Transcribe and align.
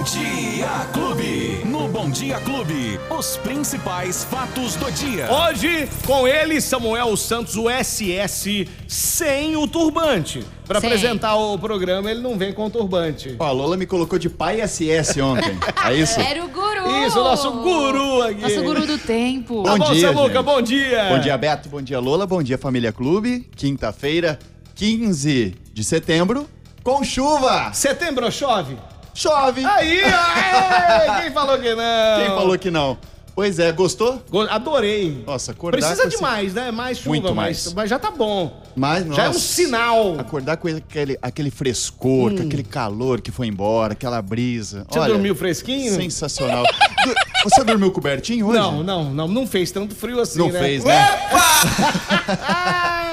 Bom 0.00 0.04
Dia 0.04 0.86
Clube. 0.94 1.60
No 1.66 1.86
Bom 1.86 2.08
Dia 2.08 2.40
Clube, 2.40 2.98
os 3.10 3.36
principais 3.36 4.24
fatos 4.24 4.74
do 4.74 4.90
dia. 4.90 5.30
Hoje, 5.30 5.86
com 6.06 6.26
ele, 6.26 6.58
Samuel 6.58 7.14
Santos, 7.18 7.54
o 7.58 7.66
SS, 7.68 8.66
sem 8.88 9.56
o 9.56 9.68
turbante. 9.68 10.42
Pra 10.66 10.80
Sem. 10.80 10.88
apresentar 10.88 11.36
o 11.36 11.58
programa, 11.58 12.10
ele 12.10 12.22
não 12.22 12.38
vem 12.38 12.50
com 12.50 12.64
o 12.64 12.70
turbante. 12.70 13.36
Ó, 13.38 13.44
a 13.44 13.50
Lola 13.50 13.76
me 13.76 13.84
colocou 13.84 14.18
de 14.18 14.30
pai 14.30 14.66
SS 14.66 15.20
ontem. 15.20 15.58
É 15.86 15.92
isso? 15.94 16.16
Era 16.18 16.46
o 16.46 16.48
guru! 16.48 17.06
Isso, 17.06 17.20
o 17.20 17.22
nosso 17.24 17.52
guru 17.52 18.22
aqui. 18.22 18.40
Nosso 18.40 18.62
guru 18.62 18.86
do 18.86 18.96
tempo. 18.96 19.62
Tá 19.64 19.72
Bom 19.76 19.84
bom, 19.84 19.92
dia, 19.92 20.08
Samuca, 20.08 20.32
gente. 20.32 20.42
bom 20.44 20.62
dia. 20.62 21.08
Bom 21.10 21.18
dia, 21.18 21.36
Beto. 21.36 21.68
Bom 21.68 21.82
dia, 21.82 22.00
Lola. 22.00 22.26
Bom 22.26 22.42
dia, 22.42 22.56
Família 22.56 22.90
Clube. 22.90 23.46
Quinta-feira, 23.54 24.38
15 24.76 25.56
de 25.74 25.84
setembro, 25.84 26.48
com 26.82 27.04
chuva. 27.04 27.70
Setembro 27.74 28.32
chove? 28.32 28.78
Chove. 29.14 29.64
Aí, 29.64 30.00
aê, 30.04 31.20
quem 31.22 31.32
falou 31.32 31.58
que 31.58 31.74
não? 31.74 32.18
Quem 32.18 32.26
falou 32.28 32.58
que 32.58 32.70
não? 32.70 32.98
Pois 33.32 33.58
é, 33.58 33.72
gostou? 33.72 34.22
Go- 34.28 34.42
Adorei. 34.50 35.22
Nossa, 35.26 35.52
acordar 35.52 35.78
Precisa 35.78 36.02
com 36.02 36.08
de 36.08 36.14
esse- 36.14 36.22
mais, 36.22 36.52
né? 36.52 36.70
Mais 36.70 36.98
chuva, 36.98 37.10
Muito 37.10 37.34
mas, 37.34 37.64
mais. 37.64 37.74
mas 37.74 37.90
já 37.90 37.98
tá 37.98 38.10
bom. 38.10 38.60
Mas, 38.76 39.06
Já 39.06 39.24
é 39.24 39.28
um 39.28 39.32
nossa, 39.32 39.38
sinal. 39.38 40.16
Acordar 40.18 40.56
com 40.58 40.68
aquele, 40.68 41.16
aquele 41.22 41.50
frescor, 41.50 42.34
com 42.34 42.42
aquele 42.42 42.64
calor 42.64 43.20
que 43.20 43.30
foi 43.30 43.46
embora, 43.46 43.94
aquela 43.94 44.20
brisa. 44.20 44.80
Hum. 44.80 44.84
Você 44.90 44.98
Olha, 44.98 45.12
dormiu 45.14 45.34
fresquinho? 45.34 45.94
Sensacional. 45.94 46.64
Du- 47.02 47.14
Você 47.44 47.64
dormiu 47.64 47.90
cobertinho 47.90 48.46
hoje? 48.48 48.58
Não, 48.58 48.82
não, 48.82 49.04
não, 49.14 49.26
não 49.26 49.46
fez 49.46 49.70
tanto 49.70 49.94
frio 49.94 50.20
assim, 50.20 50.38
Não 50.38 50.50
né? 50.50 50.58
fez, 50.60 50.84
né? 50.84 51.00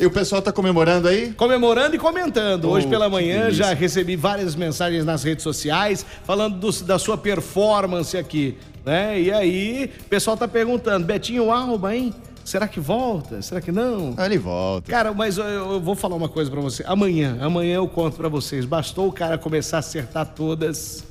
E 0.00 0.06
o 0.06 0.10
pessoal 0.10 0.40
tá 0.40 0.52
comemorando 0.52 1.08
aí? 1.08 1.32
Comemorando 1.32 1.96
e 1.96 1.98
comentando. 1.98 2.70
Hoje 2.70 2.86
Oh, 2.86 2.90
pela 2.90 3.06
que 3.06 3.10
manhã 3.12 3.50
já 3.50 3.74
recebi 3.74 4.14
várias 4.16 4.54
mensagens 4.54 5.04
nas 5.04 5.22
redes 5.24 5.42
sociais 5.42 6.06
falando 6.24 6.56
do- 6.58 6.82
da 6.84 6.98
sua 6.98 7.16
performance 7.18 8.16
aqui, 8.16 8.56
né? 8.86 9.20
E 9.20 9.32
aí, 9.32 9.90
o 10.00 10.04
pessoal 10.04 10.36
tá 10.36 10.46
perguntando, 10.46 11.04
Betinho 11.04 11.50
Alba, 11.50 11.96
hein? 11.96 12.14
Será 12.44 12.66
que 12.68 12.78
volta? 12.80 13.42
Será 13.42 13.60
que 13.60 13.72
não? 13.72 14.14
Ah, 14.16 14.24
ele 14.26 14.38
volta. 14.38 14.90
Cara, 14.90 15.12
mas 15.12 15.36
eu, 15.36 15.44
eu 15.44 15.80
vou 15.80 15.94
falar 15.94 16.14
uma 16.16 16.28
coisa 16.28 16.50
pra 16.50 16.60
você. 16.60 16.82
Amanhã, 16.86 17.36
amanhã 17.40 17.74
eu 17.76 17.88
conto 17.88 18.16
pra 18.16 18.28
vocês. 18.28 18.64
Bastou 18.64 19.08
o 19.08 19.12
cara 19.12 19.36
começar 19.36 19.76
a 19.78 19.80
acertar 19.80 20.24
todas, 20.26 21.04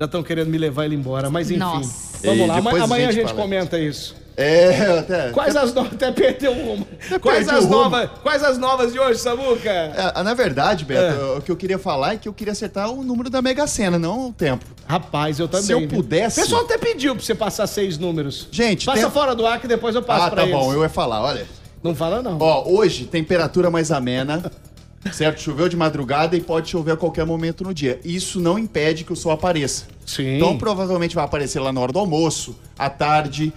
já 0.00 0.06
estão 0.06 0.22
querendo 0.22 0.48
me 0.48 0.58
levar 0.58 0.86
ele 0.86 0.96
embora. 0.96 1.30
Mas 1.30 1.48
enfim, 1.50 1.60
Nossa. 1.60 2.18
vamos 2.24 2.40
E 2.44 2.46
lá. 2.48 2.54
a 2.56 2.84
Amanhã 2.84 3.08
a 3.08 3.12
gente 3.12 3.20
gente 3.20 3.28
fala 3.28 3.40
comenta 3.42 3.78
isso. 3.78 4.16
É, 4.40 4.98
até. 4.98 5.30
Quais 5.30 5.54
as 5.56 5.74
novas? 5.74 5.92
Até 5.92 6.10
perdeu 6.12 6.52
uma. 6.52 6.86
Quais 7.20 7.48
as 7.48 7.66
novas? 7.68 8.08
Quais 8.22 8.42
as 8.42 8.58
novas 8.58 8.92
de 8.92 8.98
hoje, 8.98 9.18
Samuca? 9.20 9.70
É, 9.70 10.22
na 10.22 10.34
verdade, 10.34 10.84
Beto, 10.84 11.20
É. 11.20 11.38
o 11.38 11.42
que 11.42 11.50
eu 11.50 11.56
queria 11.56 11.78
falar 11.78 12.14
é 12.14 12.16
que 12.16 12.28
eu 12.28 12.32
queria 12.32 12.52
acertar 12.52 12.90
o 12.90 13.02
número 13.04 13.28
da 13.28 13.42
Mega 13.42 13.66
Sena, 13.66 13.98
não 13.98 14.28
o 14.28 14.32
tempo. 14.32 14.64
Rapaz, 14.86 15.38
eu 15.38 15.46
também. 15.48 15.66
Se 15.66 15.72
eu 15.72 15.86
pudesse- 15.88 16.40
O 16.40 16.42
pessoal 16.44 16.62
até 16.64 16.78
pediu 16.78 17.14
pra 17.14 17.24
você 17.24 17.34
passar 17.34 17.66
seis 17.66 17.98
números. 17.98 18.48
Gente, 18.50 18.86
Passa 18.86 19.02
tem- 19.02 19.10
fora 19.10 19.34
do 19.34 19.46
ar 19.46 19.60
que 19.60 19.68
depois 19.68 19.94
eu 19.94 20.02
passo 20.02 20.24
ah, 20.24 20.30
pra 20.30 20.42
tá 20.42 20.48
eles. 20.48 20.54
bom, 20.54 20.72
eu 20.72 20.82
ia 20.82 20.88
falar, 20.88 21.22
olha. 21.22 21.46
Não 21.82 21.94
fala, 21.94 22.22
não. 22.22 22.36
Ó, 22.40 22.68
hoje, 22.68 23.04
temperatura 23.06 23.70
mais 23.70 23.90
amena, 23.90 24.50
certo? 25.12 25.40
Choveu 25.40 25.68
de 25.68 25.76
madrugada 25.76 26.36
e 26.36 26.40
pode 26.40 26.68
chover 26.68 26.92
a 26.92 26.96
qualquer 26.96 27.24
momento 27.24 27.64
no 27.64 27.72
dia. 27.72 27.98
Isso 28.04 28.38
não 28.40 28.58
impede 28.58 29.02
que 29.04 29.12
o 29.12 29.16
sol 29.16 29.32
apareça. 29.32 29.84
Sim. 30.04 30.36
Então, 30.36 30.58
provavelmente 30.58 31.14
vai 31.14 31.24
aparecer 31.24 31.58
lá 31.60 31.72
na 31.72 31.80
hora 31.80 31.92
do 31.92 31.98
almoço, 31.98 32.54
à 32.78 32.90
tarde 32.90 33.52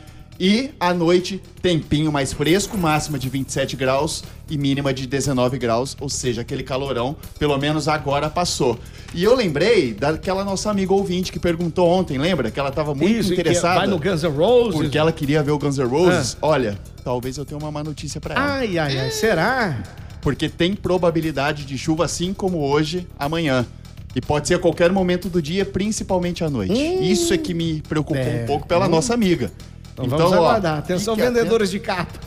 e 0.45 0.72
à 0.77 0.94
noite, 0.94 1.41
tempinho 1.61 2.11
mais 2.11 2.33
fresco, 2.33 2.77
máxima 2.77 3.17
de 3.17 3.30
27 3.30 3.77
graus 3.77 4.25
e 4.50 4.58
mínima 4.58 4.94
de 4.94 5.08
19 5.08 5.58
graus, 5.58 5.95
ou 6.02 6.09
seja, 6.09 6.41
aquele 6.41 6.63
calorão, 6.63 7.16
pelo 7.39 7.58
menos 7.58 7.88
agora 7.88 8.30
passou. 8.30 8.77
E 9.13 9.23
eu 9.23 9.33
lembrei 9.33 9.94
daquela 9.94 10.44
nossa 10.44 10.69
amiga 10.69 10.91
ouvinte 10.94 11.31
que 11.31 11.39
perguntou 11.39 11.88
ontem, 11.88 12.17
lembra? 12.17 12.52
Que 12.52 12.59
ela 12.59 12.67
estava 12.67 12.94
muito 12.94 13.09
Isso, 13.19 13.31
interessada. 13.31 13.80
vai 13.80 13.88
no 13.88 13.97
Guns 13.97 14.22
N' 14.23 14.35
Roses. 14.35 14.81
Porque 14.81 14.97
ela 14.97 15.13
queria 15.13 15.41
ver 15.41 15.52
o 15.52 15.58
Guns 15.58 15.77
N' 15.77 15.85
Roses. 15.88 16.35
Ah. 16.41 16.47
Olha, 16.47 16.78
talvez 17.05 17.38
eu 17.38 17.45
tenha 17.45 17.57
uma 17.57 17.72
má 17.72 17.81
notícia 17.81 18.19
pra 18.19 18.35
ela. 18.35 18.53
Ai, 18.56 18.78
ai, 18.78 18.97
ai. 18.97 19.12
Será? 19.12 19.81
Porque 20.22 20.50
tem 20.50 20.75
probabilidade 20.75 21.63
de 21.63 21.78
chuva 21.78 22.03
assim 22.03 22.34
como 22.34 22.59
hoje, 22.69 23.07
amanhã. 23.18 23.66
E 24.13 24.19
pode 24.19 24.47
ser 24.47 24.56
a 24.56 24.59
qualquer 24.59 24.91
momento 24.91 25.29
do 25.29 25.41
dia, 25.41 25.66
principalmente 25.66 26.44
à 26.44 26.50
noite. 26.50 26.73
Isso 27.01 27.34
é 27.34 27.38
que 27.38 27.53
me 27.53 27.81
preocupou 27.81 28.22
É. 28.22 28.44
um 28.44 28.45
pouco 28.45 28.68
pela 28.68 28.89
nossa 28.89 29.13
amiga. 29.13 29.50
Então, 29.94 30.08
vamos 30.08 30.31
ó, 30.31 30.36
aguardar. 30.36 30.78
Atenção, 30.80 31.16
vendedores 31.16 31.70
de 31.70 31.80
capa. 31.80 32.02
atento. 32.04 32.20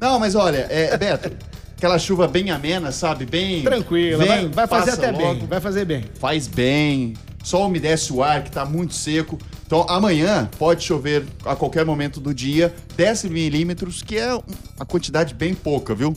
Não, 0.00 0.18
mas 0.18 0.34
olha, 0.34 0.66
é, 0.70 0.96
Beto, 0.96 1.30
aquela 1.76 1.98
chuva 1.98 2.28
bem 2.28 2.50
amena, 2.50 2.92
sabe? 2.92 3.24
Bem. 3.24 3.62
Tranquila. 3.62 4.18
vem, 4.24 4.28
vai, 4.28 4.48
vai 4.48 4.66
fazer 4.66 4.90
até 4.92 5.10
logo, 5.10 5.40
bem. 5.40 5.46
Vai 5.48 5.60
fazer 5.60 5.84
bem. 5.84 6.04
Faz 6.20 6.46
bem, 6.46 7.14
só 7.42 7.66
umedece 7.66 8.12
o 8.12 8.22
ar 8.22 8.42
que 8.44 8.50
tá 8.50 8.64
muito 8.64 8.94
seco. 8.94 9.38
Então 9.66 9.86
amanhã 9.88 10.48
pode 10.58 10.84
chover 10.84 11.24
a 11.44 11.56
qualquer 11.56 11.86
momento 11.86 12.20
do 12.20 12.34
dia, 12.34 12.74
10 12.96 13.24
milímetros, 13.24 14.02
que 14.02 14.16
é 14.18 14.34
um- 14.34 14.42
uma 14.76 14.84
quantidade 14.84 15.32
bem 15.32 15.54
pouca, 15.54 15.94
viu? 15.94 16.14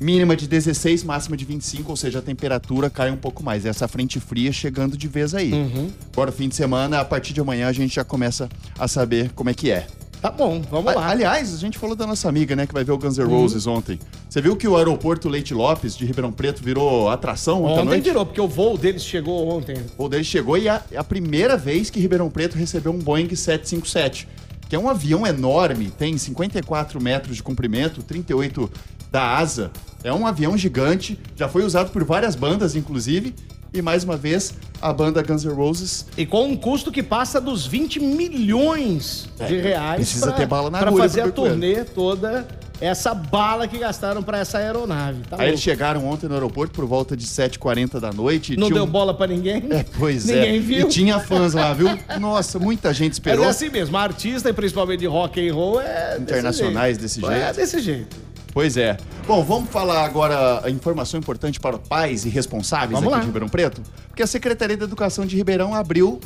Mínima 0.00 0.36
de 0.36 0.46
16, 0.46 1.02
máxima 1.02 1.36
de 1.36 1.44
25, 1.44 1.90
ou 1.90 1.96
seja, 1.96 2.20
a 2.20 2.22
temperatura 2.22 2.88
cai 2.88 3.10
um 3.10 3.16
pouco 3.16 3.42
mais. 3.42 3.66
Essa 3.66 3.88
frente 3.88 4.20
fria 4.20 4.52
chegando 4.52 4.96
de 4.96 5.08
vez 5.08 5.34
aí. 5.34 5.52
Uhum. 5.52 5.90
Agora, 6.12 6.30
fim 6.30 6.48
de 6.48 6.54
semana, 6.54 7.00
a 7.00 7.04
partir 7.04 7.32
de 7.34 7.40
amanhã 7.40 7.66
a 7.66 7.72
gente 7.72 7.96
já 7.96 8.04
começa 8.04 8.48
a 8.78 8.86
saber 8.86 9.32
como 9.34 9.50
é 9.50 9.54
que 9.54 9.70
é. 9.72 9.86
Tá 10.20 10.30
bom, 10.32 10.60
vamos 10.68 10.92
A- 10.92 10.96
lá. 10.96 11.08
Aliás, 11.10 11.54
a 11.54 11.58
gente 11.58 11.78
falou 11.78 11.94
da 11.94 12.06
nossa 12.06 12.28
amiga, 12.28 12.56
né, 12.56 12.66
que 12.66 12.74
vai 12.74 12.82
ver 12.82 12.90
o 12.92 12.98
Guns 12.98 13.16
N' 13.18 13.24
Roses 13.24 13.66
ontem. 13.68 13.98
Você 14.28 14.40
viu 14.40 14.56
que 14.56 14.66
o 14.66 14.76
aeroporto 14.76 15.28
Leite 15.28 15.54
Lopes 15.54 15.96
de 15.96 16.04
Ribeirão 16.04 16.32
Preto 16.32 16.62
virou 16.62 17.08
atração 17.08 17.62
ontem, 17.62 17.70
à 17.70 17.74
Ontem 17.82 17.84
noite? 17.86 18.04
virou, 18.04 18.26
porque 18.26 18.40
o 18.40 18.48
voo 18.48 18.76
deles 18.76 19.04
chegou 19.04 19.48
ontem. 19.48 19.76
O 19.94 19.96
voo 19.96 20.08
dele 20.08 20.24
chegou 20.24 20.58
e 20.58 20.66
é 20.68 20.82
a 20.96 21.04
primeira 21.04 21.56
vez 21.56 21.88
que 21.88 22.00
Ribeirão 22.00 22.28
Preto 22.30 22.56
recebeu 22.58 22.92
um 22.92 22.98
Boeing 22.98 23.28
757, 23.34 24.26
que 24.68 24.74
é 24.74 24.78
um 24.78 24.88
avião 24.88 25.24
enorme, 25.26 25.90
tem 25.96 26.18
54 26.18 27.00
metros 27.02 27.36
de 27.36 27.42
comprimento, 27.42 28.02
38 28.02 28.68
da 29.12 29.36
asa. 29.38 29.70
É 30.02 30.12
um 30.12 30.26
avião 30.26 30.56
gigante, 30.58 31.18
já 31.36 31.48
foi 31.48 31.64
usado 31.64 31.90
por 31.90 32.02
várias 32.04 32.34
bandas, 32.34 32.74
inclusive. 32.76 33.34
E 33.72 33.82
mais 33.82 34.02
uma 34.02 34.16
vez, 34.16 34.54
a 34.80 34.92
banda 34.92 35.22
Guns 35.22 35.44
N' 35.44 35.52
Roses 35.52 36.06
E 36.16 36.24
com 36.24 36.46
um 36.48 36.56
custo 36.56 36.90
que 36.90 37.02
passa 37.02 37.38
dos 37.40 37.66
20 37.66 38.00
milhões 38.00 39.28
de 39.46 39.58
reais. 39.60 39.92
É, 39.92 39.96
precisa 39.96 40.32
ter 40.32 40.46
bala 40.46 40.70
na 40.70 40.78
Pra 40.78 40.88
agulha 40.88 41.02
fazer 41.04 41.20
pra 41.22 41.28
a 41.28 41.32
turnê 41.32 41.84
toda, 41.84 42.48
essa 42.80 43.12
bala 43.14 43.68
que 43.68 43.76
gastaram 43.76 44.22
pra 44.22 44.38
essa 44.38 44.56
aeronave. 44.56 45.20
Tá 45.28 45.36
Aí 45.38 45.48
eles 45.48 45.60
louco. 45.60 45.64
chegaram 45.64 46.06
ontem 46.06 46.28
no 46.28 46.34
aeroporto 46.34 46.72
por 46.72 46.86
volta 46.86 47.14
de 47.14 47.26
7h40 47.26 48.00
da 48.00 48.10
noite. 48.10 48.56
Não 48.56 48.70
deu 48.70 48.84
um- 48.84 48.86
bola 48.86 49.12
pra 49.12 49.26
ninguém? 49.26 49.62
É, 49.70 49.84
pois 49.98 50.24
Ninguém 50.24 50.56
é. 50.56 50.60
viu. 50.60 50.86
E 50.86 50.88
tinha 50.88 51.18
fãs 51.20 51.52
lá, 51.52 51.74
viu? 51.74 51.88
Nossa, 52.18 52.58
muita 52.58 52.94
gente 52.94 53.10
Mas 53.10 53.16
esperou. 53.18 53.44
é 53.44 53.48
assim 53.48 53.68
mesmo, 53.68 53.96
artista 53.98 54.48
e 54.48 54.52
principalmente 54.54 55.00
de 55.00 55.06
rock 55.06 55.46
and 55.46 55.52
roll 55.52 55.80
é 55.80 56.12
desse 56.12 56.22
Internacionais 56.22 56.96
jeito. 56.96 57.02
desse 57.02 57.24
É 57.26 57.38
jeito. 57.44 57.56
desse 57.56 57.80
jeito. 57.80 58.16
Pois 58.58 58.76
é. 58.76 58.96
Bom, 59.24 59.44
vamos 59.44 59.70
falar 59.70 60.04
agora 60.04 60.66
a 60.66 60.68
informação 60.68 61.20
importante 61.20 61.60
para 61.60 61.78
pais 61.78 62.24
e 62.24 62.28
responsáveis 62.28 62.90
Vamos 62.90 63.04
aqui 63.06 63.12
lá. 63.14 63.20
de 63.20 63.26
Ribeirão 63.26 63.48
Preto. 63.48 63.80
Porque 64.08 64.20
a 64.20 64.26
Secretaria 64.26 64.76
da 64.76 64.82
Educação 64.84 65.24
de 65.24 65.36
Ribeirão 65.36 65.72
abriu 65.76 66.18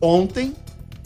ontem 0.00 0.56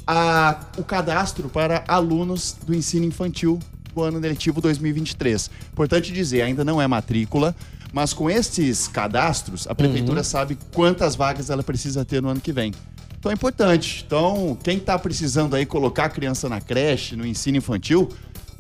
a- 0.07 0.61
o 0.79 0.83
cadastro 0.83 1.51
para 1.51 1.85
alunos 1.87 2.57
do 2.67 2.75
ensino 2.75 3.05
infantil 3.05 3.59
do 3.95 4.03
ano 4.03 4.19
letivo 4.19 4.63
2023. 4.63 5.51
Importante 5.71 6.11
dizer, 6.11 6.41
ainda 6.41 6.65
não 6.65 6.81
é 6.81 6.87
matrícula, 6.87 7.55
mas 7.93 8.15
com 8.15 8.31
estes 8.31 8.89
cadastros, 8.89 9.67
a 9.69 9.75
prefeitura 9.75 10.21
Uhum. 10.21 10.25
sabe 10.25 10.57
quantas 10.73 11.15
vagas 11.15 11.51
ela 11.51 11.63
precisa 11.63 12.03
ter 12.03 12.23
no 12.23 12.31
ano 12.31 12.41
que 12.41 12.51
vem. 12.51 12.73
Então 13.19 13.31
é 13.31 13.35
importante. 13.35 14.03
Então, 14.07 14.57
quem 14.65 14.79
está 14.79 14.99
precisando 14.99 15.55
aí 15.55 15.67
colocar 15.67 16.07
a 16.07 16.09
criança 16.09 16.49
na 16.49 16.63
creche, 16.63 17.15
no 17.15 17.27
ensino 17.27 17.59
infantil, 17.59 18.09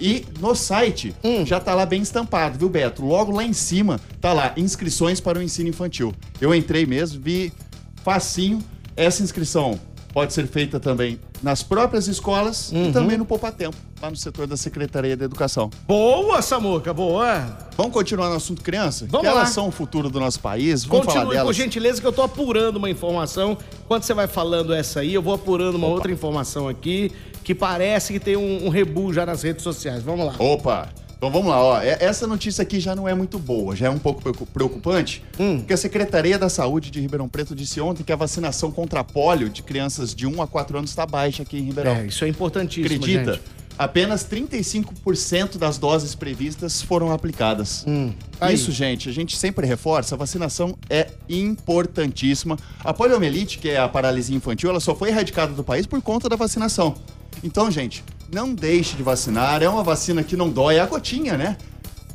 e 0.01 0.25
no 0.41 0.53
site 0.55 1.15
já 1.45 1.61
tá 1.61 1.73
lá 1.73 1.85
bem 1.85 2.01
estampado, 2.01 2.59
viu, 2.59 2.67
Beto? 2.67 3.05
Logo 3.05 3.31
lá 3.31 3.45
em 3.45 3.53
cima 3.53 3.97
tá 4.19 4.33
lá, 4.33 4.51
inscrições 4.57 5.21
para 5.21 5.39
o 5.39 5.41
ensino 5.41 5.69
infantil. 5.69 6.13
Eu 6.41 6.53
entrei 6.53 6.85
mesmo, 6.85 7.21
vi 7.21 7.53
facinho. 8.03 8.61
Essa 8.95 9.23
inscrição 9.23 9.79
pode 10.13 10.31
ser 10.31 10.47
feita 10.47 10.79
também 10.79 11.19
nas 11.41 11.63
próprias 11.63 12.07
escolas 12.07 12.71
e 12.71 12.91
também 12.91 13.17
no 13.17 13.25
Poupa 13.25 13.51
Tempo, 13.51 13.75
lá 13.99 14.09
no 14.09 14.15
setor 14.15 14.45
da 14.45 14.55
Secretaria 14.55 15.17
da 15.17 15.25
Educação. 15.25 15.71
Boa, 15.87 16.41
Samuca, 16.41 16.93
boa. 16.93 17.57
Vamos 17.75 17.91
continuar 17.91 18.29
no 18.29 18.35
assunto 18.35 18.61
criança? 18.61 19.07
Vamos 19.09 19.25
elas 19.25 19.39
lá. 19.39 19.45
são 19.47 19.67
o 19.67 19.71
futuro 19.71 20.09
do 20.09 20.19
nosso 20.19 20.39
país. 20.39 20.83
Vamos 20.85 21.05
falar 21.05 21.21
Continue, 21.21 21.35
por 21.37 21.41
delas. 21.41 21.55
gentileza, 21.55 21.99
que 21.99 22.07
eu 22.07 22.13
tô 22.13 22.21
apurando 22.21 22.77
uma 22.77 22.89
informação. 22.89 23.57
Enquanto 23.83 24.03
você 24.03 24.13
vai 24.13 24.27
falando 24.27 24.73
essa 24.73 24.99
aí, 24.99 25.13
eu 25.13 25.21
vou 25.21 25.33
apurando 25.33 25.75
uma 25.75 25.87
outra 25.87 26.11
informação 26.11 26.67
aqui, 26.67 27.11
que 27.43 27.55
parece 27.55 28.13
que 28.13 28.19
tem 28.19 28.37
um, 28.37 28.67
um 28.67 28.69
rebu 28.69 29.11
já 29.11 29.25
nas 29.25 29.41
redes 29.41 29.63
sociais. 29.63 30.03
Vamos 30.03 30.27
lá. 30.27 30.35
Opa! 30.37 30.89
Então 31.23 31.31
vamos 31.31 31.49
lá, 31.51 31.63
ó. 31.63 31.81
É- 31.81 31.99
Essa 32.03 32.27
notícia 32.27 32.61
aqui 32.63 32.81
já 32.81 32.93
não 32.93 33.07
é 33.07 33.13
muito 33.13 33.39
boa, 33.39 33.73
já 33.77 33.85
é 33.87 33.89
um 33.89 33.97
pouco 33.97 34.21
preocu- 34.21 34.45
preocupante, 34.45 35.23
porque 35.37 35.71
a 35.71 35.77
Secretaria 35.77 36.37
da 36.37 36.49
Saúde 36.49 36.91
de 36.91 36.99
Ribeirão 36.99 37.29
Preto 37.29 37.55
disse 37.55 37.79
ontem 37.79 38.03
que 38.03 38.11
a 38.11 38.15
vacinação 38.17 38.69
contra 38.69 39.01
pólio 39.05 39.47
de 39.47 39.63
crianças 39.63 40.13
de 40.13 40.27
1 40.27 40.41
a 40.41 40.47
4 40.47 40.77
anos 40.77 40.89
está 40.89 41.05
baixa 41.05 41.41
aqui 41.43 41.57
em 41.57 41.61
Ribeirão. 41.61 41.93
É, 41.95 42.07
isso 42.07 42.25
é 42.25 42.27
importantíssimo, 42.27 42.95
Acredita? 42.97 43.35
gente. 43.35 43.43
Apenas 43.79 44.25
35% 44.25 45.57
das 45.57 45.77
doses 45.77 46.13
previstas 46.13 46.81
foram 46.81 47.09
aplicadas. 47.13 47.85
Hum. 47.87 48.11
Isso, 48.51 48.69
gente, 48.73 49.07
a 49.07 49.13
gente 49.13 49.37
sempre 49.37 49.65
reforça, 49.65 50.15
a 50.15 50.17
vacinação 50.17 50.77
é 50.89 51.07
importantíssima. 51.29 52.57
A 52.83 52.93
poliomielite, 52.93 53.59
que 53.59 53.69
é 53.69 53.77
a 53.79 53.87
paralisia 53.87 54.35
infantil, 54.35 54.69
ela 54.69 54.81
só 54.81 54.93
foi 54.93 55.07
erradicada 55.07 55.53
do 55.53 55.63
país 55.63 55.87
por 55.87 56.01
conta 56.01 56.27
da 56.27 56.35
vacinação. 56.35 56.95
Então, 57.41 57.71
gente, 57.71 58.03
não 58.33 58.53
deixe 58.53 58.95
de 58.95 59.03
vacinar, 59.03 59.61
é 59.61 59.69
uma 59.69 59.83
vacina 59.83 60.23
que 60.23 60.35
não 60.35 60.49
dói, 60.49 60.75
é 60.75 60.79
a 60.79 60.85
gotinha, 60.85 61.37
né? 61.37 61.57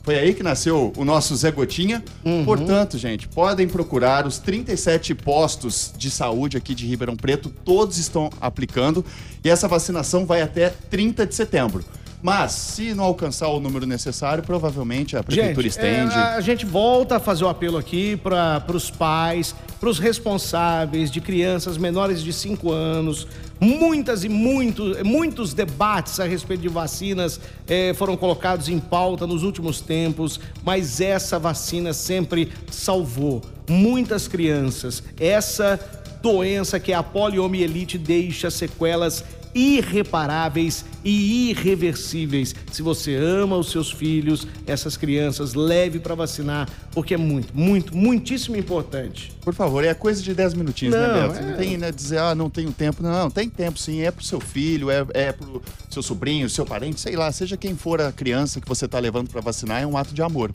Foi 0.03 0.19
aí 0.19 0.33
que 0.33 0.43
nasceu 0.43 0.91
o 0.97 1.05
nosso 1.05 1.37
Zé 1.37 1.51
Gotinha. 1.51 2.03
Portanto, 2.45 2.97
gente, 2.97 3.29
podem 3.29 3.69
procurar 3.69 4.27
os 4.27 4.39
37 4.39 5.15
postos 5.15 5.93
de 5.99 6.11
saúde 6.11 6.57
aqui 6.57 6.75
de 6.75 6.87
Ribeirão 6.87 7.15
Preto, 7.15 7.51
todos 7.51 7.99
estão 7.99 8.31
aplicando 8.41 9.05
e 9.45 9.51
essa 9.51 9.69
vacinação 9.69 10.25
vai 10.25 10.41
até 10.41 10.71
30 10.71 11.27
de 11.27 11.35
setembro. 11.35 11.85
Mas, 12.21 12.53
se 12.53 12.95
não 12.95 13.05
alcançar 13.05 13.49
o 13.49 13.61
número 13.61 13.87
necessário, 13.87 14.43
provavelmente 14.43 15.17
a 15.17 15.23
prefeitura 15.23 15.69
Gente, 15.69 15.79
é, 15.79 16.03
estende. 16.03 16.15
a 16.15 16.41
gente 16.41 16.67
volta 16.67 17.17
a 17.17 17.21
fazer 17.21 17.45
o 17.45 17.49
apelo 17.49 17.77
aqui 17.77 18.17
para 18.17 18.65
os 18.75 18.91
pais, 18.91 19.55
para 19.79 19.89
os 19.89 19.99
responsáveis 20.01 21.11
de 21.11 21.21
crianças 21.21 21.79
menores 21.79 22.23
de 22.23 22.33
5 22.33 22.73
anos. 22.73 23.27
Muitas 23.61 24.25
e 24.25 24.29
muitos, 24.29 25.01
muitos 25.03 25.55
debates 25.55 26.19
a 26.19 26.25
respeito 26.25 26.61
de 26.61 26.69
vacinas 26.69 27.41
eh, 27.67 27.93
foram 27.95 28.17
colocados 28.17 28.69
em 28.69 28.79
pauta 28.79 29.27
nos 29.27 29.43
últimos 29.43 29.81
tempos, 29.81 30.41
mas 30.65 31.01
essa 31.01 31.39
vacina 31.39 31.93
sempre 31.93 32.53
salvou 32.71 33.43
muitas 33.69 34.27
crianças. 34.27 35.03
Essa 35.19 35.79
doença 36.23 36.81
que 36.81 36.93
é 36.93 36.97
a 36.97 37.03
poliomielite 37.03 37.97
deixa 37.97 38.51
sequelas 38.51 39.25
irreparáveis 39.59 40.85
e 41.05 41.51
irreversíveis. 41.51 42.55
Se 42.73 42.83
você 42.83 43.15
ama 43.17 43.57
os 43.57 43.71
seus 43.71 43.91
filhos, 43.91 44.47
essas 44.67 44.97
crianças, 44.97 45.55
leve 45.55 45.99
para 45.99 46.15
vacinar, 46.15 46.69
porque 46.93 47.15
é 47.15 47.17
muito, 47.17 47.53
muito, 47.57 47.97
muitíssimo 47.97 48.57
importante. 48.57 49.33
Por 49.41 49.55
favor, 49.55 49.85
é 49.85 49.93
coisa 49.95 50.23
de 50.23 50.35
10 50.35 50.55
minutinhos, 50.55 50.95
Não, 50.95 51.01
né, 51.01 51.29
Beto? 51.29 51.39
é- 51.39 51.43
Não 51.51 51.57
tem, 51.57 51.77
né, 51.79 51.91
dizer, 51.93 52.19
ah, 52.19 52.35
não 52.35 52.49
tenho 52.51 52.73
tempo. 52.73 53.03
Não, 53.03 53.31
tem 53.31 53.49
tempo 53.49 53.79
sim. 53.79 54.01
É 54.03 54.11
pro 54.11 54.25
seu 54.25 54.41
filho, 54.41 54.91
é, 54.91 55.05
é 55.15 55.33
pro 55.33 55.63
seu 55.91 56.03
sobrinho, 56.03 56.49
seu 56.49 56.65
parente, 56.67 57.01
sei 57.01 57.17
lá, 57.17 57.31
seja 57.33 57.57
quem 57.57 57.75
for 57.77 58.01
a 58.01 58.13
criança 58.13 58.61
que 58.61 58.69
você 58.69 58.87
tá 58.87 58.99
levando 58.99 59.29
para 59.31 59.41
vacinar, 59.41 59.83
é 59.83 59.87
um 59.87 59.97
ato 59.97 60.15
de 60.15 60.23
amor, 60.23 60.51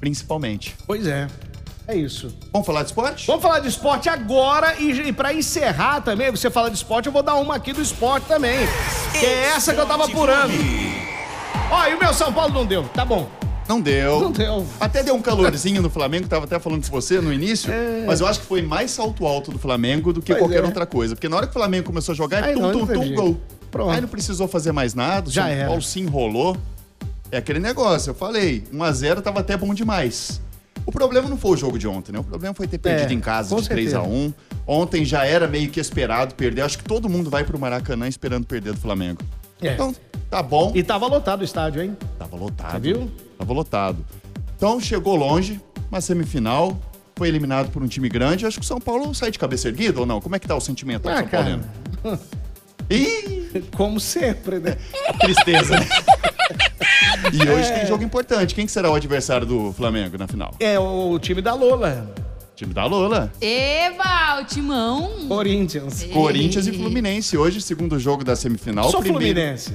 principalmente. 0.00 0.74
Pois 0.86 1.06
é. 1.06 1.28
É 1.88 1.96
isso. 1.96 2.30
Vamos 2.52 2.66
falar 2.66 2.82
de 2.82 2.88
esporte? 2.90 3.26
Vamos 3.26 3.42
falar 3.42 3.60
de 3.60 3.68
esporte 3.68 4.10
agora 4.10 4.74
e, 4.78 4.90
e 5.08 5.12
para 5.12 5.32
encerrar 5.32 6.02
também, 6.02 6.30
você 6.30 6.50
fala 6.50 6.70
de 6.70 6.76
esporte, 6.76 7.06
eu 7.06 7.12
vou 7.12 7.22
dar 7.22 7.36
uma 7.36 7.56
aqui 7.56 7.72
do 7.72 7.80
esporte 7.80 8.26
também. 8.26 8.58
Que 9.18 9.24
é 9.24 9.44
essa 9.56 9.72
que 9.72 9.80
eu 9.80 9.86
tava 9.86 10.04
apurando. 10.04 10.52
Ó, 11.70 11.86
e 11.86 11.94
o 11.94 11.98
meu 11.98 12.12
São 12.12 12.30
Paulo 12.30 12.52
não 12.52 12.66
deu. 12.66 12.84
Tá 12.92 13.06
bom. 13.06 13.26
Não 13.66 13.80
deu. 13.80 14.20
Não 14.20 14.30
deu. 14.30 14.66
Até 14.78 15.02
deu 15.02 15.14
um 15.14 15.22
calorzinho 15.22 15.80
no 15.80 15.88
Flamengo, 15.88 16.28
tava 16.28 16.44
até 16.44 16.58
falando 16.58 16.84
com 16.84 16.90
você 16.90 17.22
no 17.22 17.32
início, 17.32 17.72
mas 18.06 18.20
eu 18.20 18.26
acho 18.26 18.40
que 18.40 18.46
foi 18.46 18.60
mais 18.60 18.90
salto 18.90 19.26
alto 19.26 19.50
do 19.50 19.58
Flamengo 19.58 20.12
do 20.12 20.20
que 20.20 20.32
Pois 20.32 20.38
qualquer 20.42 20.62
é. 20.62 20.66
outra 20.66 20.84
coisa. 20.84 21.14
Porque 21.14 21.28
na 21.28 21.36
hora 21.36 21.46
que 21.46 21.50
o 21.50 21.54
Flamengo 21.54 21.86
começou 21.86 22.12
a 22.12 22.16
jogar, 22.16 22.44
Aí 22.44 22.54
tum, 22.54 22.60
não, 22.60 22.72
tum, 22.72 22.86
tum, 22.86 23.14
gol. 23.14 23.40
Pronto. 23.70 23.90
Aí 23.90 24.00
não 24.02 24.08
precisou 24.08 24.46
fazer 24.46 24.72
mais 24.72 24.92
nada, 24.92 25.28
o 25.28 25.32
Já 25.32 25.44
São 25.44 25.50
era. 25.50 25.66
Paulo 25.68 25.82
se 25.82 26.00
enrolou. 26.00 26.54
É 27.30 27.38
aquele 27.38 27.60
negócio, 27.60 28.10
eu 28.10 28.14
falei, 28.14 28.64
1x0 28.72 29.20
tava 29.22 29.40
até 29.40 29.56
bom 29.56 29.72
demais. 29.72 30.40
O 30.88 30.90
problema 30.90 31.28
não 31.28 31.36
foi 31.36 31.50
o 31.50 31.56
jogo 31.56 31.78
de 31.78 31.86
ontem, 31.86 32.12
né? 32.12 32.18
O 32.18 32.24
problema 32.24 32.54
foi 32.54 32.66
ter 32.66 32.78
perdido 32.78 33.10
É, 33.10 33.12
em 33.14 33.20
casa 33.20 33.54
de 33.54 33.68
3 33.68 33.92
a 33.92 34.02
1 34.02 34.32
Ontem 34.66 35.04
já 35.04 35.22
era 35.26 35.46
meio 35.46 35.68
que 35.70 35.78
esperado 35.78 36.34
perder. 36.34 36.62
Acho 36.62 36.78
que 36.78 36.84
todo 36.84 37.10
mundo 37.10 37.28
vai 37.28 37.44
pro 37.44 37.58
Maracanã 37.58 38.08
esperando 38.08 38.46
perder 38.46 38.72
do 38.72 38.80
Flamengo. 38.80 39.20
É. 39.60 39.74
Então, 39.74 39.94
tá 40.30 40.42
bom. 40.42 40.72
E 40.74 40.82
tava 40.82 41.06
lotado 41.06 41.42
o 41.42 41.44
estádio, 41.44 41.82
hein? 41.82 41.94
Tava 42.18 42.36
lotado. 42.36 42.72
Você 42.72 42.78
viu? 42.80 43.10
Tava 43.36 43.52
lotado. 43.52 44.02
Então 44.56 44.80
chegou 44.80 45.14
longe, 45.14 45.60
uma 45.90 46.00
semifinal, 46.00 46.74
foi 47.16 47.28
eliminado 47.28 47.70
por 47.70 47.82
um 47.82 47.86
time 47.86 48.08
grande. 48.08 48.46
Acho 48.46 48.58
que 48.58 48.64
o 48.64 48.66
São 48.66 48.80
Paulo 48.80 49.14
sai 49.14 49.30
de 49.30 49.38
cabeça 49.38 49.68
erguida 49.68 50.00
ou 50.00 50.06
não? 50.06 50.22
Como 50.22 50.36
é 50.36 50.38
que 50.38 50.48
tá 50.48 50.56
o 50.56 50.60
sentimento 50.60 51.06
Ah, 51.06 51.18
São 51.18 51.28
Paulino? 51.28 51.64
cara. 52.02 52.18
Ih, 52.88 53.62
Como 53.76 54.00
sempre, 54.00 54.58
né? 54.58 54.74
tristeza, 55.20 55.78
né? 55.78 55.86
e 57.32 57.48
hoje 57.48 57.72
tem 57.72 57.86
jogo 57.86 58.02
importante. 58.04 58.54
Quem 58.54 58.66
que 58.66 58.72
será 58.72 58.90
o 58.90 58.94
adversário 58.94 59.46
do 59.46 59.72
Flamengo 59.72 60.16
na 60.18 60.26
final? 60.26 60.54
É 60.60 60.78
o 60.78 61.18
time 61.18 61.42
da 61.42 61.54
Lola. 61.54 62.12
Time 62.54 62.74
da 62.74 62.84
Lola. 62.86 63.32
Eba, 63.40 64.40
o 64.40 64.44
timão. 64.44 65.28
Corinthians. 65.28 66.04
Corinthians 66.12 66.66
e 66.66 66.72
Fluminense. 66.72 67.36
Hoje, 67.36 67.60
segundo 67.60 67.98
jogo 67.98 68.24
da 68.24 68.34
semifinal. 68.34 68.90
Sou 68.90 69.00
primeiro... 69.00 69.24
Fluminense. 69.24 69.72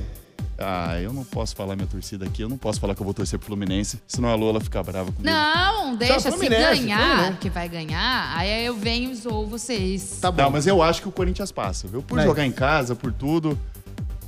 Ah, 0.58 1.00
eu 1.02 1.12
não 1.12 1.24
posso 1.24 1.56
falar 1.56 1.76
minha 1.76 1.88
torcida 1.88 2.26
aqui. 2.26 2.42
Eu 2.42 2.50
não 2.50 2.58
posso 2.58 2.80
falar 2.80 2.94
que 2.94 3.02
eu 3.02 3.06
vou 3.06 3.14
torcer 3.14 3.40
pro 3.40 3.48
Fluminense, 3.48 4.00
senão 4.08 4.30
a 4.30 4.36
Lola 4.36 4.60
fica 4.60 4.82
brava 4.84 5.12
comigo. 5.12 5.24
Não, 5.24 5.96
deixa. 5.96 6.32
Se 6.32 6.48
ganhar, 6.48 6.76
Fluminense. 6.76 7.38
que 7.40 7.50
vai 7.50 7.68
ganhar, 7.68 8.38
aí 8.38 8.66
eu 8.66 8.76
venho 8.76 9.12
e 9.12 9.16
zoo 9.16 9.46
vocês. 9.48 10.20
Tá 10.22 10.32
bom. 10.32 10.44
Não, 10.44 10.52
mas 10.52 10.68
eu 10.68 10.82
acho 10.82 11.02
que 11.02 11.08
o 11.08 11.12
Corinthians 11.12 11.52
passa, 11.52 11.88
viu? 11.88 12.02
Por 12.02 12.16
Vai. 12.18 12.26
jogar 12.26 12.46
em 12.46 12.52
casa, 12.52 12.96
por 12.96 13.12
tudo. 13.12 13.60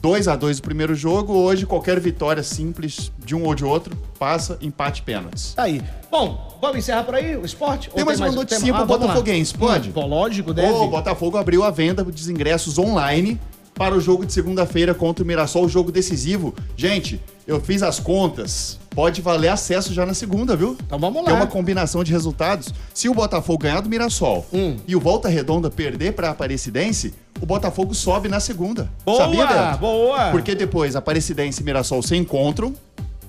2 0.05 0.27
a 0.27 0.35
2 0.35 0.59
o 0.59 0.61
primeiro 0.61 0.93
jogo, 0.93 1.33
hoje 1.33 1.65
qualquer 1.65 1.99
vitória 1.99 2.43
simples 2.43 3.11
de 3.25 3.33
um 3.33 3.43
ou 3.43 3.55
de 3.55 3.65
outro 3.65 3.97
passa, 4.19 4.55
empate 4.61 5.01
pênaltis. 5.01 5.55
Tá 5.55 5.63
aí. 5.63 5.81
Bom, 6.11 6.59
vamos 6.61 6.77
encerrar 6.77 7.03
por 7.03 7.15
aí 7.15 7.35
o 7.35 7.43
esporte? 7.43 7.89
Tem 7.89 8.05
mais 8.05 8.19
uma 8.19 8.27
tem- 8.27 8.35
noticinha 8.35 8.71
pro 8.71 8.83
Ah, 8.83 8.85
vamos 8.85 9.01
lá. 9.07 9.13
Botafoguense, 9.13 9.55
pode? 9.55 9.89
Pô, 9.89 10.05
lógico, 10.05 10.53
deve. 10.53 10.71
O 10.71 10.87
Botafogo 10.89 11.37
abriu 11.37 11.63
a 11.63 11.71
venda 11.71 12.03
dos 12.03 12.29
ingressos 12.29 12.77
online 12.77 13.41
para 13.73 13.95
o 13.95 13.99
jogo 13.99 14.27
de 14.27 14.31
segunda-feira 14.31 14.93
contra 14.93 15.23
o 15.23 15.27
Mirassol, 15.27 15.65
o 15.65 15.69
jogo 15.69 15.91
decisivo. 15.91 16.53
Gente, 16.77 17.19
eu 17.47 17.59
fiz 17.59 17.81
as 17.81 17.99
contas. 17.99 18.79
Pode 18.95 19.21
valer 19.21 19.49
acesso 19.49 19.93
já 19.93 20.05
na 20.05 20.13
segunda, 20.13 20.55
viu? 20.55 20.77
Então 20.85 20.97
vamos 20.97 21.21
lá. 21.21 21.25
Tem 21.25 21.35
uma 21.35 21.47
combinação 21.47 22.01
de 22.03 22.11
resultados. 22.13 22.73
Se 22.93 23.09
o 23.09 23.13
Botafogo 23.13 23.59
ganhar 23.59 23.81
do 23.81 23.89
Mirassol 23.89 24.45
Hum. 24.53 24.77
e 24.87 24.95
o 24.95 24.99
Volta 25.01 25.27
Redonda 25.27 25.69
perder 25.69 26.13
para 26.13 26.29
a 26.29 26.31
Aparecidense, 26.31 27.13
o 27.41 27.45
Botafogo 27.45 27.93
sobe 27.93 28.29
na 28.29 28.39
segunda. 28.39 28.89
Boa, 29.05 29.17
Sabia, 29.17 29.45
Beto? 29.45 29.77
boa. 29.79 30.31
Porque 30.31 30.55
depois 30.55 30.95
Aparecidense 30.95 31.61
e 31.61 31.65
Mirassol 31.65 32.01
se 32.01 32.15
encontram 32.15 32.73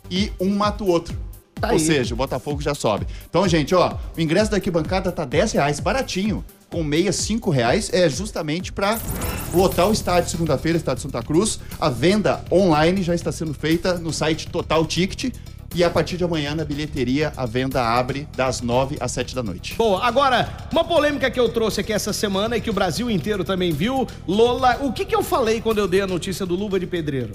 e 0.08 0.30
um 0.40 0.50
mata 0.54 0.84
o 0.84 0.88
outro. 0.88 1.16
Tá 1.60 1.68
Ou 1.68 1.72
aí. 1.74 1.80
seja, 1.80 2.14
o 2.14 2.16
Botafogo 2.16 2.60
já 2.60 2.74
sobe. 2.74 3.06
Então, 3.28 3.48
gente, 3.48 3.74
ó, 3.74 3.94
o 4.16 4.20
ingresso 4.20 4.50
da 4.50 4.58
arquibancada 4.58 5.10
tá 5.10 5.24
10 5.24 5.52
reais, 5.52 5.80
baratinho. 5.80 6.44
Com 6.70 6.84
meia, 6.84 7.12
5 7.12 7.48
reais, 7.50 7.90
é 7.92 8.08
justamente 8.08 8.72
para 8.72 8.98
lotar 9.54 9.88
o 9.88 9.92
estádio 9.92 10.28
segunda-feira, 10.30 10.76
estádio 10.76 11.02
Santa 11.02 11.22
Cruz. 11.22 11.58
A 11.80 11.88
venda 11.88 12.44
online 12.52 13.02
já 13.02 13.14
está 13.14 13.32
sendo 13.32 13.54
feita 13.54 13.94
no 13.98 14.12
site 14.12 14.48
Total 14.48 14.84
Ticket. 14.84 15.32
E 15.76 15.84
a 15.84 15.90
partir 15.90 16.16
de 16.16 16.24
amanhã, 16.24 16.54
na 16.54 16.64
bilheteria, 16.64 17.34
a 17.36 17.44
venda 17.44 17.82
abre 17.86 18.26
das 18.34 18.62
9 18.62 18.96
às 18.98 19.12
7 19.12 19.34
da 19.34 19.42
noite. 19.42 19.74
Boa. 19.74 20.02
Agora, 20.06 20.48
uma 20.72 20.82
polêmica 20.82 21.30
que 21.30 21.38
eu 21.38 21.50
trouxe 21.50 21.82
aqui 21.82 21.92
essa 21.92 22.14
semana 22.14 22.56
e 22.56 22.62
que 22.62 22.70
o 22.70 22.72
Brasil 22.72 23.10
inteiro 23.10 23.44
também 23.44 23.72
viu. 23.72 24.06
Lola, 24.26 24.78
o 24.80 24.90
que, 24.90 25.04
que 25.04 25.14
eu 25.14 25.22
falei 25.22 25.60
quando 25.60 25.76
eu 25.76 25.86
dei 25.86 26.00
a 26.00 26.06
notícia 26.06 26.46
do 26.46 26.54
Luva 26.54 26.80
de 26.80 26.86
Pedreiro? 26.86 27.34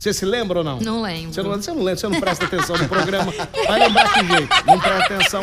Você 0.00 0.12
se 0.12 0.24
lembra 0.24 0.58
ou 0.58 0.64
não? 0.64 0.80
Não 0.80 1.00
lembro. 1.00 1.32
Você 1.32 1.42
não, 1.44 1.50
você 1.52 1.70
não 1.70 1.78
lembra, 1.84 1.96
você 1.96 2.08
não 2.08 2.18
presta 2.20 2.44
atenção 2.44 2.76
no 2.76 2.88
programa. 2.88 3.32
Vai 3.68 3.78
lembrar 3.78 4.12
que 4.14 4.26
jeito. 4.26 4.66
Não 4.66 4.80
presta 4.80 5.14
atenção. 5.14 5.42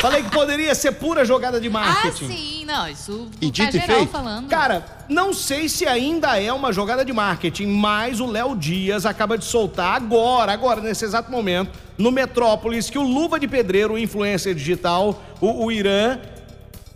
Falei 0.00 0.22
que 0.22 0.30
poderia 0.30 0.74
ser 0.74 0.92
pura 0.92 1.26
jogada 1.26 1.60
de 1.60 1.66
Ah, 1.68 1.70
marketing. 1.70 2.26
sim, 2.28 2.59
não, 2.70 2.88
isso 2.88 3.28
E 3.40 3.46
tá 3.46 3.64
dito 3.64 3.76
e 3.76 3.80
geral 3.80 3.96
feito? 3.98 4.10
falando. 4.10 4.48
Cara, 4.48 4.84
não 5.08 5.32
sei 5.34 5.68
se 5.68 5.86
ainda 5.86 6.40
é 6.40 6.52
uma 6.52 6.72
jogada 6.72 7.04
de 7.04 7.12
marketing, 7.12 7.66
mas 7.66 8.20
o 8.20 8.26
Léo 8.26 8.56
Dias 8.56 9.04
acaba 9.04 9.36
de 9.36 9.44
soltar 9.44 9.94
agora, 9.96 10.52
agora, 10.52 10.80
nesse 10.80 11.04
exato 11.04 11.30
momento, 11.30 11.70
no 11.98 12.10
Metrópolis, 12.10 12.88
que 12.88 12.98
o 12.98 13.02
Luva 13.02 13.38
de 13.38 13.46
Pedreiro, 13.48 13.94
o 13.94 13.98
influencer 13.98 14.54
digital, 14.54 15.22
o, 15.40 15.64
o 15.66 15.72
Irã, 15.72 16.18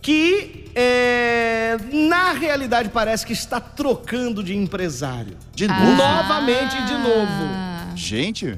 que 0.01 0.65
é, 0.75 1.77
na 1.91 2.31
realidade 2.33 2.89
parece 2.89 3.25
que 3.25 3.33
está 3.33 3.59
trocando 3.59 4.43
de 4.43 4.55
empresário. 4.55 5.37
De 5.53 5.65
Ah. 5.65 5.79
novo? 5.79 5.95
Novamente 5.97 6.75
de 6.83 6.93
novo. 6.93 7.95
Gente, 7.95 8.57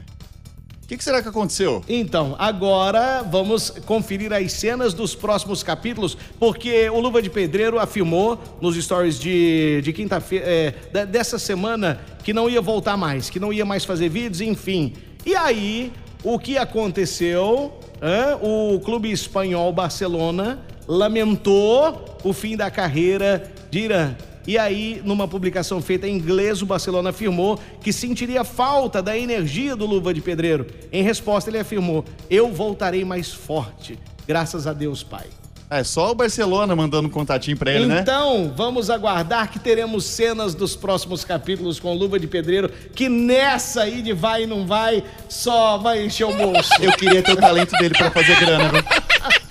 o 0.88 0.90
que, 0.90 0.96
que 0.96 1.04
será 1.04 1.22
que 1.22 1.28
aconteceu? 1.28 1.84
Então, 1.90 2.34
agora 2.40 3.22
vamos 3.22 3.70
conferir 3.86 4.32
as 4.32 4.54
cenas 4.54 4.94
dos 4.94 5.14
próximos 5.14 5.62
capítulos, 5.62 6.18
porque 6.40 6.90
o 6.90 7.02
Luva 7.02 7.22
de 7.22 7.30
Pedreiro 7.30 7.78
afirmou 7.78 8.40
nos 8.62 8.78
stories 8.82 9.20
de, 9.20 9.82
de 9.84 9.92
quinta-feira, 9.92 10.46
é, 10.48 10.74
de- 10.94 11.06
dessa 11.06 11.38
semana, 11.38 12.00
que 12.24 12.32
não 12.32 12.50
ia 12.50 12.62
voltar 12.62 12.96
mais, 12.96 13.30
que 13.30 13.38
não 13.38 13.52
ia 13.52 13.66
mais 13.66 13.84
fazer 13.84 14.08
vídeos, 14.08 14.40
enfim. 14.40 14.94
E 15.26 15.36
aí, 15.36 15.92
o 16.24 16.40
que 16.40 16.58
aconteceu? 16.58 17.74
hã? 18.02 18.38
O 18.42 18.80
clube 18.80 19.12
espanhol 19.12 19.74
Barcelona 19.74 20.60
lamentou 20.88 22.18
o 22.24 22.32
fim 22.32 22.56
da 22.56 22.72
carreira 22.72 23.52
de 23.70 23.80
Irã. 23.80 24.16
E 24.48 24.58
aí, 24.58 25.02
numa 25.04 25.28
publicação 25.28 25.82
feita 25.82 26.08
em 26.08 26.16
inglês, 26.16 26.62
o 26.62 26.66
Barcelona 26.66 27.10
afirmou 27.10 27.60
que 27.82 27.92
sentiria 27.92 28.46
falta 28.46 29.02
da 29.04 29.18
energia 29.18 29.76
do 29.76 29.86
Luva 29.86 30.14
de 30.14 30.22
Pedreiro. 30.22 30.66
Em 30.90 31.04
resposta, 31.04 31.50
ele 31.50 31.60
afirmou: 31.60 32.06
Eu 32.30 32.54
voltarei 32.54 33.04
mais 33.04 33.34
forte. 33.34 34.00
Graças 34.26 34.66
a 34.66 34.72
Deus, 34.72 35.04
Pai. 35.04 35.28
É 35.70 35.84
só 35.84 36.12
o 36.12 36.16
Barcelona 36.16 36.74
mandando 36.78 37.10
um 37.10 37.12
contatinho 37.12 37.58
pra 37.58 37.74
ele, 37.74 37.88
né? 37.88 38.00
Então, 38.00 38.54
vamos 38.56 38.90
aguardar 38.90 39.52
que 39.52 39.60
teremos 39.60 40.06
cenas 40.06 40.56
dos 40.56 40.78
próximos 40.78 41.26
capítulos 41.26 41.78
com 41.78 41.94
Luva 41.94 42.18
de 42.18 42.26
Pedreiro, 42.26 42.70
que 42.96 43.10
nessa 43.10 43.82
aí 43.82 44.02
de 44.02 44.14
vai 44.14 44.44
e 44.44 44.48
não 44.48 44.66
vai, 44.66 45.04
só 45.28 45.78
vai 45.78 46.06
encher 46.06 46.24
o 46.24 46.34
bolso. 46.34 46.72
Eu 46.80 46.94
queria 46.94 47.22
ter 47.22 47.34
o 47.34 47.36
talento 47.36 47.72
dele 47.78 47.94
pra 47.98 48.10
fazer 48.10 48.40
grana, 48.40 48.70
viu? 48.70 48.82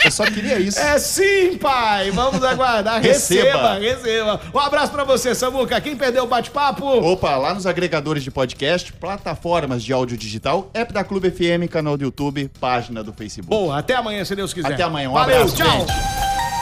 Eu 0.04 0.10
só 0.10 0.24
queria 0.24 0.58
isso. 0.58 0.78
É 0.78 0.98
sim, 0.98 1.56
pai. 1.58 2.10
Vamos 2.10 2.42
aguardar. 2.44 3.00
Receba, 3.00 3.74
Receba. 3.74 3.78
receba. 3.78 4.40
Um 4.54 4.58
abraço 4.58 4.92
pra 4.92 5.04
você, 5.04 5.34
Samuca. 5.34 5.80
Quem 5.80 5.96
perdeu 5.96 6.24
o 6.24 6.26
bate-papo? 6.26 6.84
Opa, 6.86 7.36
lá 7.36 7.54
nos 7.54 7.66
agregadores 7.66 8.22
de 8.22 8.30
podcast, 8.30 8.92
plataformas 8.92 9.82
de 9.82 9.92
áudio 9.92 10.16
digital, 10.16 10.70
app 10.74 10.92
da 10.92 11.02
Clube 11.04 11.30
FM, 11.30 11.70
canal 11.70 11.96
do 11.96 12.04
YouTube, 12.04 12.50
página 12.60 13.02
do 13.02 13.12
Facebook. 13.12 13.48
Boa, 13.48 13.78
até 13.78 13.94
amanhã, 13.94 14.24
se 14.24 14.34
Deus 14.36 14.52
quiser. 14.52 14.72
Até 14.72 14.82
amanhã, 14.82 15.10
um 15.10 15.14
Valeu, 15.14 15.36
abraço, 15.42 15.56
tchau. 15.56 15.66
gente. 15.86 15.92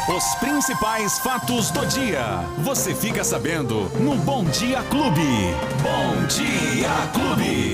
Os 0.06 0.35
principais 0.35 1.18
fatos 1.21 1.71
do 1.71 1.87
dia. 1.87 2.40
Você 2.59 2.94
fica 2.94 3.25
sabendo 3.25 3.90
no 3.99 4.14
Bom 4.16 4.44
Dia 4.44 4.83
Clube. 4.90 5.23
Bom 5.83 6.26
Dia 6.26 6.90
Clube. 7.14 7.73